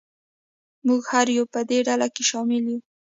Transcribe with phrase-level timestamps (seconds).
[0.87, 2.79] موږ هر یو په دې ډله کې شامل یو.